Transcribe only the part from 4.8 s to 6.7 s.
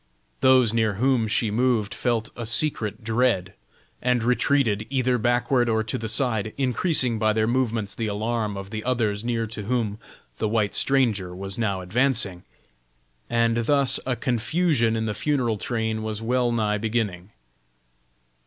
either backward or to the side,